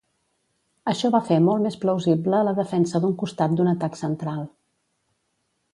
[0.93, 4.45] Això va fer molt més plausible la defensa d'un costat d'un atac central.